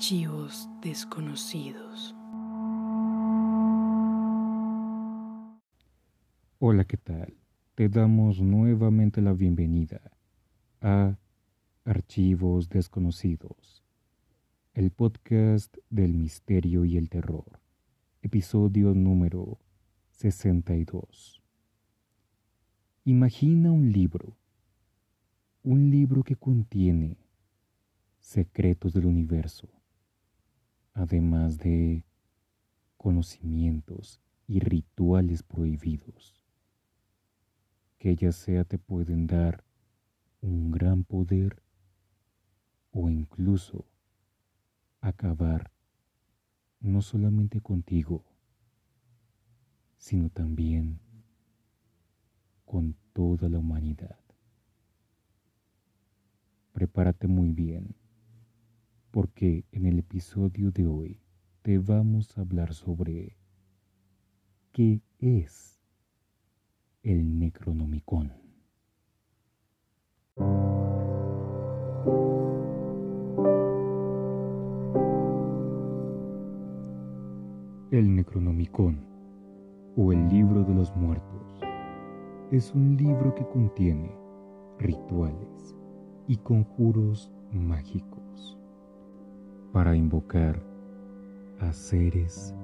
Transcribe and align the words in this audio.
Archivos 0.00 0.66
desconocidos. 0.80 2.16
Hola, 6.58 6.86
¿qué 6.86 6.96
tal? 6.96 7.36
Te 7.74 7.90
damos 7.90 8.40
nuevamente 8.40 9.20
la 9.20 9.34
bienvenida 9.34 10.00
a 10.80 11.18
Archivos 11.84 12.70
desconocidos, 12.70 13.84
el 14.72 14.90
podcast 14.90 15.76
del 15.90 16.14
misterio 16.14 16.86
y 16.86 16.96
el 16.96 17.10
terror, 17.10 17.60
episodio 18.22 18.94
número 18.94 19.58
62. 20.12 21.42
Imagina 23.04 23.70
un 23.70 23.92
libro, 23.92 24.34
un 25.62 25.90
libro 25.90 26.22
que 26.22 26.36
contiene 26.36 27.18
secretos 28.18 28.94
del 28.94 29.04
universo, 29.04 29.68
además 31.00 31.56
de 31.56 32.04
conocimientos 32.98 34.20
y 34.46 34.60
rituales 34.60 35.42
prohibidos, 35.42 36.38
que 37.98 38.14
ya 38.14 38.32
sea 38.32 38.64
te 38.64 38.76
pueden 38.76 39.26
dar 39.26 39.64
un 40.42 40.70
gran 40.70 41.04
poder 41.04 41.62
o 42.92 43.08
incluso 43.08 43.86
acabar 45.00 45.72
no 46.80 47.00
solamente 47.00 47.62
contigo, 47.62 48.22
sino 49.96 50.28
también 50.28 51.00
con 52.66 52.94
toda 53.14 53.48
la 53.48 53.58
humanidad. 53.58 54.18
Prepárate 56.72 57.26
muy 57.26 57.52
bien 57.52 57.99
porque 59.10 59.64
en 59.72 59.86
el 59.86 59.98
episodio 59.98 60.70
de 60.70 60.86
hoy 60.86 61.20
te 61.62 61.78
vamos 61.78 62.36
a 62.36 62.42
hablar 62.42 62.74
sobre 62.74 63.36
qué 64.72 65.02
es 65.18 65.80
el 67.02 67.38
Necronomicon. 67.38 68.32
El 77.90 78.14
Necronomicon 78.14 79.04
o 79.96 80.12
el 80.12 80.28
libro 80.28 80.62
de 80.62 80.74
los 80.74 80.94
muertos 80.94 81.60
es 82.52 82.72
un 82.74 82.96
libro 82.96 83.34
que 83.34 83.44
contiene 83.48 84.14
rituales 84.78 85.76
y 86.28 86.36
conjuros 86.36 87.32
mágicos 87.52 88.19
para 89.72 89.94
invocar 89.94 90.60
a 91.60 91.72
seres 91.72 92.54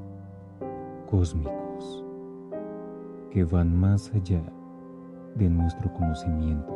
cósmicos 1.09 2.05
que 3.31 3.45
van 3.45 3.77
más 3.77 4.13
allá 4.15 4.43
de 5.37 5.49
nuestro 5.49 5.93
conocimiento. 5.93 6.75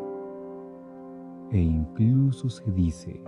E 1.51 1.59
incluso 1.59 2.49
se 2.49 2.71
dice 2.73 3.21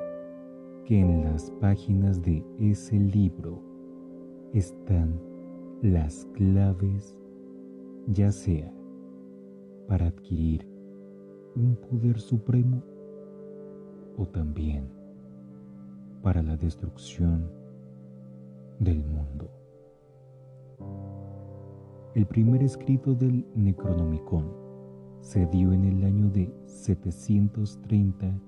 que 0.84 1.00
en 1.00 1.25
las 1.25 1.50
páginas 1.53 2.22
de 2.22 2.44
ese 2.61 2.97
libro 2.98 3.61
están 4.53 5.19
las 5.83 6.25
claves, 6.34 7.19
ya 8.06 8.31
sea 8.31 8.72
para 9.89 10.06
adquirir 10.06 10.66
un 11.56 11.75
poder 11.77 12.20
supremo 12.20 12.83
o 14.16 14.27
también 14.27 15.02
para 16.23 16.42
la 16.42 16.56
destrucción 16.56 17.51
del 18.78 19.03
mundo. 19.05 19.51
El 22.15 22.27
primer 22.27 22.62
escrito 22.62 23.15
del 23.15 23.47
Necronomicon 23.55 24.53
se 25.21 25.47
dio 25.47 25.72
en 25.72 25.84
el 25.84 26.05
año 26.05 26.28
de 26.31 26.53
730 26.66 28.38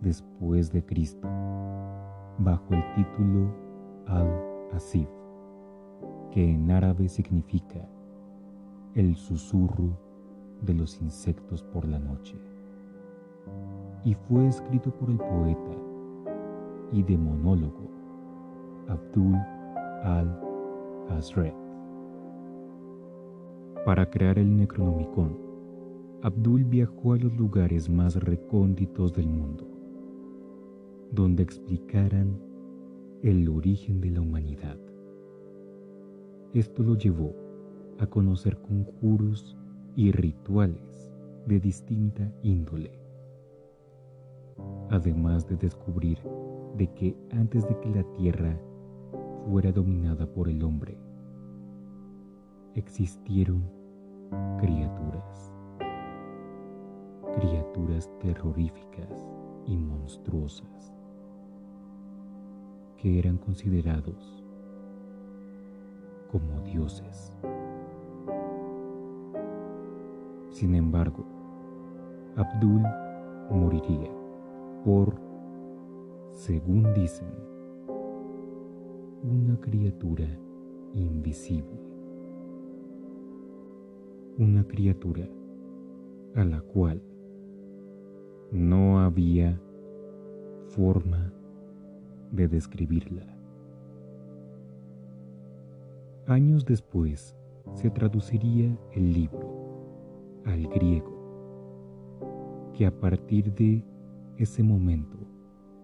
después 0.00 0.72
de 0.72 0.84
Cristo, 0.84 1.28
bajo 2.38 2.74
el 2.74 2.82
título 2.94 3.54
Al-Asif, 4.06 5.08
que 6.30 6.50
en 6.50 6.70
árabe 6.70 7.08
significa 7.08 7.88
el 8.94 9.16
susurro 9.16 9.98
de 10.60 10.74
los 10.74 11.00
insectos 11.00 11.62
por 11.62 11.86
la 11.86 11.98
noche, 11.98 12.36
y 14.04 14.14
fue 14.14 14.46
escrito 14.48 14.90
por 14.90 15.08
el 15.08 15.18
poeta 15.18 15.91
y 16.92 17.02
de 17.02 17.16
monólogo, 17.16 17.90
Abdul 18.88 19.36
al-Hazred. 20.04 21.54
Para 23.84 24.08
crear 24.08 24.38
el 24.38 24.56
Necronomicon, 24.56 25.36
Abdul 26.22 26.64
viajó 26.64 27.14
a 27.14 27.16
los 27.16 27.36
lugares 27.36 27.90
más 27.90 28.14
recónditos 28.14 29.12
del 29.12 29.28
mundo, 29.28 29.66
donde 31.10 31.42
explicaran 31.42 32.38
el 33.22 33.48
origen 33.48 34.00
de 34.00 34.10
la 34.10 34.20
humanidad. 34.20 34.78
Esto 36.54 36.82
lo 36.82 36.96
llevó 36.96 37.34
a 37.98 38.06
conocer 38.06 38.58
conjuros 38.58 39.56
y 39.96 40.12
rituales 40.12 41.10
de 41.46 41.58
distinta 41.58 42.32
índole, 42.42 43.01
además 44.92 45.48
de 45.48 45.56
descubrir 45.56 46.18
de 46.76 46.86
que 46.92 47.16
antes 47.32 47.66
de 47.66 47.80
que 47.80 47.88
la 47.88 48.02
tierra 48.12 48.54
fuera 49.46 49.72
dominada 49.72 50.26
por 50.26 50.50
el 50.50 50.62
hombre, 50.62 50.98
existieron 52.74 53.64
criaturas, 54.58 55.50
criaturas 57.34 58.10
terroríficas 58.20 59.26
y 59.66 59.78
monstruosas 59.78 60.92
que 62.98 63.18
eran 63.18 63.38
considerados 63.38 64.44
como 66.30 66.60
dioses. 66.60 67.32
Sin 70.50 70.74
embargo, 70.74 71.24
Abdul 72.36 72.82
moriría 73.50 74.21
por 74.84 75.14
según 76.32 76.92
dicen, 76.94 77.28
una 79.22 79.60
criatura 79.60 80.26
invisible. 80.94 81.80
Una 84.38 84.64
criatura 84.64 85.28
a 86.34 86.44
la 86.44 86.60
cual 86.62 87.02
no 88.50 89.00
había 89.00 89.60
forma 90.68 91.32
de 92.32 92.48
describirla. 92.48 93.26
Años 96.26 96.64
después 96.64 97.36
se 97.74 97.90
traduciría 97.90 98.76
el 98.92 99.12
libro 99.12 100.42
al 100.44 100.66
griego, 100.66 101.12
que 102.74 102.86
a 102.86 102.90
partir 102.90 103.52
de 103.54 103.84
ese 104.42 104.64
momento 104.64 105.18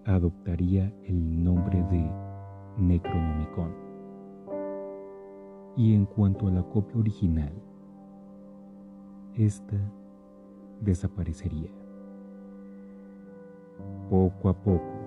adoptaría 0.05 0.93
el 1.05 1.45
nombre 1.45 1.81
de 1.85 2.11
Necronomicon. 2.77 3.73
Y 5.77 5.95
en 5.95 6.07
cuanto 6.07 6.49
a 6.49 6.51
la 6.51 6.65
copia 6.65 6.99
original, 6.99 7.53
esta 9.37 9.77
desaparecería. 10.81 11.71
Poco 14.11 14.49
a 14.49 14.55
poco, 14.55 14.99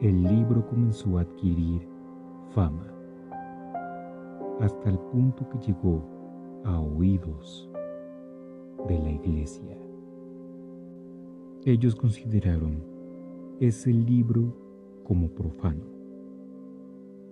el 0.00 0.22
libro 0.22 0.66
comenzó 0.66 1.18
a 1.18 1.22
adquirir 1.22 1.86
fama, 2.54 2.86
hasta 4.60 4.88
el 4.88 4.98
punto 4.98 5.46
que 5.50 5.58
llegó 5.58 6.02
a 6.64 6.80
oídos 6.80 7.68
de 8.88 8.98
la 8.98 9.10
iglesia. 9.10 9.83
Ellos 11.66 11.96
consideraron 11.96 12.84
ese 13.58 13.90
libro 13.90 14.54
como 15.02 15.30
profano, 15.30 15.82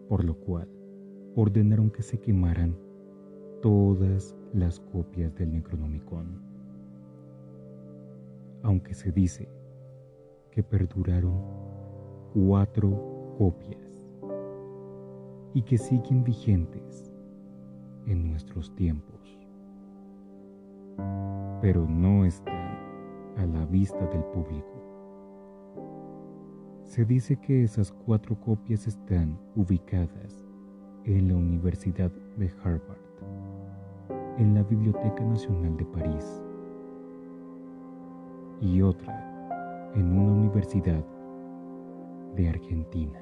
por 0.08 0.24
lo 0.24 0.34
cual 0.34 0.66
ordenaron 1.36 1.90
que 1.90 2.02
se 2.02 2.18
quemaran 2.18 2.74
todas 3.60 4.34
las 4.54 4.80
copias 4.80 5.34
del 5.34 5.52
Necronomicon. 5.52 6.40
Aunque 8.62 8.94
se 8.94 9.12
dice 9.12 9.50
que 10.50 10.62
perduraron 10.62 11.38
cuatro 12.32 13.34
copias 13.36 14.02
y 15.52 15.60
que 15.60 15.76
siguen 15.76 16.24
vigentes 16.24 17.12
en 18.06 18.30
nuestros 18.30 18.74
tiempos, 18.76 19.38
pero 21.60 21.86
no 21.86 22.24
están 22.24 22.91
a 23.36 23.46
la 23.46 23.64
vista 23.66 24.06
del 24.06 24.22
público 24.24 24.82
Se 26.84 27.04
dice 27.04 27.36
que 27.36 27.62
esas 27.62 27.92
cuatro 27.92 28.38
copias 28.38 28.86
están 28.86 29.38
ubicadas 29.56 30.46
en 31.04 31.28
la 31.28 31.36
Universidad 31.36 32.10
de 32.36 32.50
Harvard, 32.62 32.98
en 34.38 34.54
la 34.54 34.62
Biblioteca 34.62 35.24
Nacional 35.24 35.76
de 35.76 35.84
París 35.86 36.42
y 38.60 38.82
otra 38.82 39.92
en 39.94 40.18
una 40.18 40.32
universidad 40.32 41.04
de 42.36 42.48
Argentina. 42.48 43.20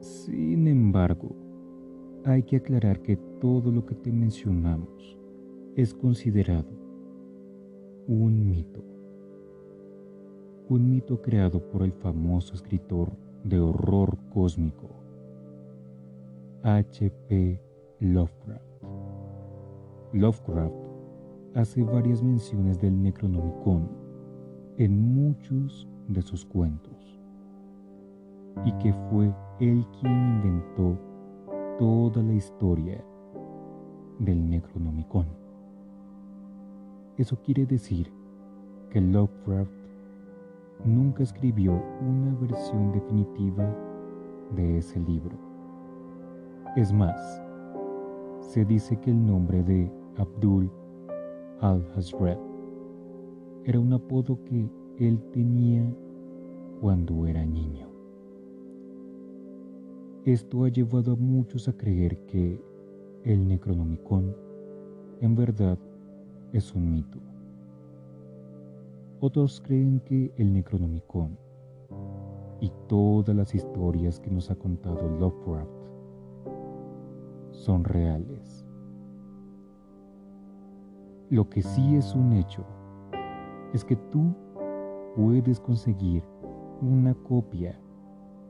Sin 0.00 0.66
embargo, 0.68 1.30
hay 2.24 2.42
que 2.42 2.56
aclarar 2.56 3.00
que 3.02 3.16
todo 3.16 3.70
lo 3.70 3.84
que 3.84 3.94
te 3.94 4.12
mencionamos 4.12 5.18
es 5.76 5.94
considerado 5.94 6.81
un 8.06 8.48
mito. 8.48 8.82
Un 10.68 10.90
mito 10.90 11.20
creado 11.20 11.60
por 11.70 11.82
el 11.82 11.92
famoso 11.92 12.54
escritor 12.54 13.12
de 13.44 13.60
horror 13.60 14.16
cósmico 14.32 14.88
H.P. 16.62 17.60
Lovecraft. 18.00 18.64
Lovecraft 20.12 20.74
hace 21.54 21.82
varias 21.82 22.22
menciones 22.22 22.80
del 22.80 23.00
Necronomicon 23.02 23.88
en 24.78 25.14
muchos 25.14 25.88
de 26.08 26.22
sus 26.22 26.44
cuentos 26.44 27.20
y 28.64 28.72
que 28.78 28.92
fue 29.10 29.32
él 29.60 29.84
quien 30.00 30.12
inventó 30.12 30.98
toda 31.78 32.22
la 32.22 32.34
historia 32.34 33.04
del 34.18 34.48
Necronomicon. 34.48 35.41
Eso 37.18 37.36
quiere 37.42 37.66
decir 37.66 38.10
que 38.90 39.00
Lovecraft 39.00 39.70
nunca 40.84 41.22
escribió 41.22 41.82
una 42.00 42.34
versión 42.40 42.90
definitiva 42.92 43.76
de 44.56 44.78
ese 44.78 44.98
libro. 45.00 45.36
Es 46.74 46.92
más, 46.92 47.42
se 48.40 48.64
dice 48.64 48.98
que 48.98 49.10
el 49.10 49.26
nombre 49.26 49.62
de 49.62 49.90
Abdul 50.16 50.70
al-Hazred 51.60 52.38
era 53.64 53.78
un 53.78 53.92
apodo 53.92 54.38
que 54.44 54.68
él 54.98 55.20
tenía 55.32 55.84
cuando 56.80 57.26
era 57.26 57.44
niño. 57.44 57.88
Esto 60.24 60.64
ha 60.64 60.68
llevado 60.68 61.12
a 61.12 61.16
muchos 61.16 61.68
a 61.68 61.76
creer 61.76 62.18
que 62.26 62.58
el 63.24 63.46
Necronomicon 63.46 64.34
en 65.20 65.34
verdad 65.34 65.78
es 66.52 66.74
un 66.74 66.92
mito. 66.92 67.18
Otros 69.20 69.62
creen 69.64 70.00
que 70.00 70.32
el 70.36 70.52
Necronomicon 70.52 71.38
y 72.60 72.70
todas 72.88 73.34
las 73.34 73.54
historias 73.54 74.20
que 74.20 74.30
nos 74.30 74.50
ha 74.50 74.54
contado 74.54 75.08
Lovecraft 75.18 75.70
son 77.52 77.84
reales. 77.84 78.66
Lo 81.30 81.48
que 81.48 81.62
sí 81.62 81.96
es 81.96 82.14
un 82.14 82.32
hecho 82.34 82.64
es 83.72 83.84
que 83.84 83.96
tú 83.96 84.34
puedes 85.16 85.58
conseguir 85.60 86.22
una 86.82 87.14
copia 87.14 87.78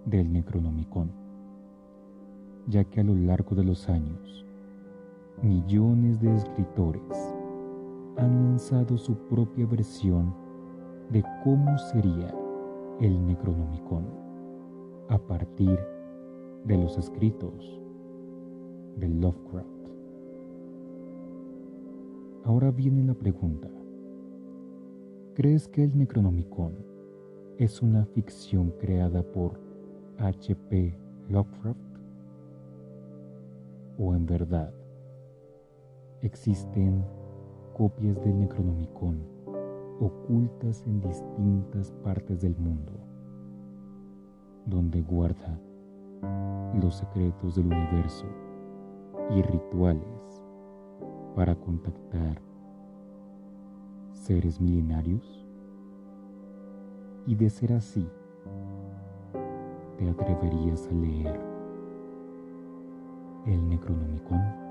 del 0.07 0.33
Necronomicon, 0.33 1.13
ya 2.67 2.83
que 2.85 3.01
a 3.01 3.05
lo 3.05 3.15
largo 3.15 3.55
de 3.55 3.65
los 3.65 3.89
años, 3.89 4.45
millones 5.43 6.21
de 6.21 6.35
escritores 6.35 7.32
han 8.17 8.45
lanzado 8.45 8.97
su 8.97 9.15
propia 9.29 9.67
versión 9.67 10.35
de 11.11 11.25
cómo 11.45 11.77
sería 11.79 12.35
el 13.01 13.27
Necronomicon 13.27 14.07
a 15.09 15.19
partir 15.19 15.79
de 16.65 16.79
los 16.79 16.97
escritos 16.99 17.81
de 18.97 19.09
Lovecraft. 19.09 19.69
Ahora 22.45 22.71
viene 22.71 23.05
la 23.05 23.15
pregunta. 23.15 23.69
¿Crees 25.35 25.69
que 25.69 25.85
el 25.85 25.97
Necronomicon 25.97 26.75
es 27.59 27.83
una 27.83 28.05
ficción 28.05 28.71
creada 28.79 29.23
por 29.23 29.59
H.P. 30.19 30.95
Lovecraft? 31.29 31.79
¿O 33.99 34.15
en 34.15 34.27
verdad 34.27 34.73
existen 36.23 37.05
copias 37.73 38.23
del 38.23 38.39
Necronomicon 38.39 39.33
ocultas 40.01 40.85
en 40.87 41.01
distintas 41.01 41.93
partes 42.03 42.41
del 42.41 42.57
mundo, 42.57 42.93
donde 44.67 45.01
guarda 45.03 45.59
los 46.81 46.97
secretos 46.97 47.55
del 47.55 47.67
universo 47.67 48.27
y 49.31 49.43
rituales 49.43 50.43
para 51.35 51.55
contactar 51.55 52.41
seres 54.13 54.61
milenarios? 54.61 55.47
Y 57.27 57.37
de 57.37 57.49
ser 57.51 57.73
así, 57.73 58.09
¿te 59.97 60.11
atreverías 60.11 60.89
a 60.89 60.95
leer 60.95 61.41
el 63.47 63.69
Necronomicon? 63.69 64.62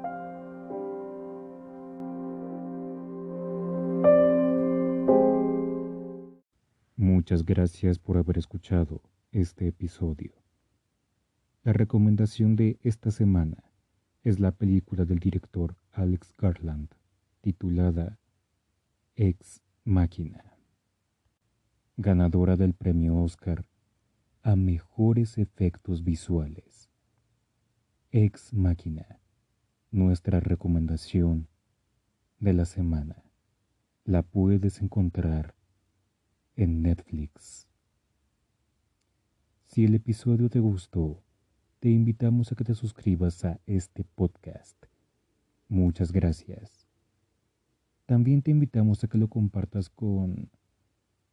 Muchas 7.32 7.46
gracias 7.46 7.98
por 7.98 8.18
haber 8.18 8.38
escuchado 8.38 9.02
este 9.32 9.66
episodio. 9.66 10.34
La 11.64 11.72
recomendación 11.72 12.58
de 12.58 12.78
esta 12.84 13.10
semana 13.10 13.64
es 14.26 14.42
la 14.42 14.52
película 14.52 15.06
del 15.06 15.20
director 15.20 15.78
Alex 15.94 16.34
Garland, 16.38 16.90
titulada 17.40 18.20
Ex 19.16 19.62
Máquina, 19.86 20.44
ganadora 21.96 22.58
del 22.58 22.74
premio 22.74 23.16
Oscar 23.16 23.66
a 24.42 24.58
mejores 24.58 25.38
efectos 25.38 26.04
visuales. 26.04 26.90
Ex 28.12 28.54
Máquina, 28.54 29.22
nuestra 29.90 30.42
recomendación 30.42 31.48
de 32.40 32.52
la 32.52 32.66
semana, 32.66 33.24
la 34.04 34.22
puedes 34.22 34.82
encontrar 34.82 35.56
en 36.64 36.84
Netflix. 36.84 37.68
Si 39.66 39.84
el 39.84 39.96
episodio 39.96 40.50
te 40.50 40.60
gustó, 40.60 41.24
te 41.80 41.90
invitamos 41.90 42.52
a 42.52 42.56
que 42.56 42.64
te 42.64 42.76
suscribas 42.76 43.44
a 43.46 43.60
este 43.66 44.04
podcast. 44.04 44.78
Muchas 45.68 46.12
gracias. 46.12 46.88
También 48.06 48.42
te 48.44 48.52
invitamos 48.52 49.04
a 49.04 49.08
que 49.08 49.18
lo 49.18 49.28
compartas 49.28 49.90
con 49.90 50.52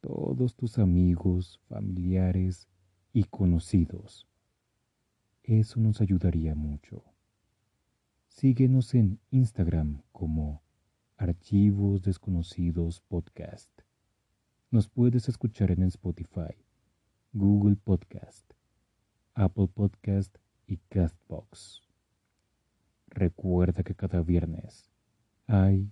todos 0.01 0.55
tus 0.55 0.79
amigos, 0.79 1.59
familiares 1.67 2.67
y 3.13 3.25
conocidos. 3.25 4.27
Eso 5.43 5.79
nos 5.79 6.01
ayudaría 6.01 6.55
mucho. 6.55 7.03
Síguenos 8.29 8.95
en 8.95 9.19
Instagram 9.29 10.01
como 10.11 10.63
Archivos 11.17 12.01
Desconocidos 12.01 13.01
Podcast. 13.01 13.69
Nos 14.71 14.87
puedes 14.87 15.27
escuchar 15.27 15.71
en 15.71 15.81
Spotify, 15.81 16.53
Google 17.33 17.75
Podcast, 17.75 18.53
Apple 19.33 19.67
Podcast 19.67 20.37
y 20.67 20.77
Castbox. 20.89 21.81
Recuerda 23.07 23.81
que 23.81 23.95
cada 23.95 24.21
viernes 24.21 24.87
hay 25.47 25.91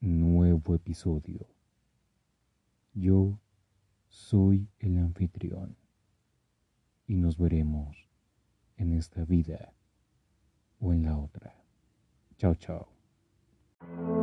nuevo 0.00 0.74
episodio. 0.74 1.46
Yo 2.92 3.40
soy 4.10 4.68
el 4.80 4.98
anfitrión 4.98 5.74
y 7.06 7.16
nos 7.16 7.38
veremos 7.38 8.06
en 8.76 8.92
esta 8.92 9.24
vida 9.24 9.72
o 10.78 10.92
en 10.92 11.04
la 11.04 11.16
otra. 11.16 11.54
Chao, 12.36 12.54
chao. 12.54 14.19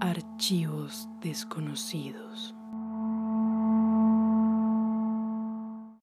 Archivos 0.00 1.08
desconocidos. 1.20 2.54